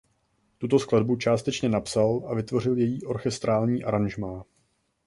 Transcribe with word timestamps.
Tuto 0.57 0.79
skladbu 0.79 1.15
částečně 1.15 1.69
napsal 1.69 2.23
a 2.27 2.35
vytvořil 2.35 2.77
její 2.77 3.05
orchestrální 3.05 3.83
aranžmá. 3.83 4.43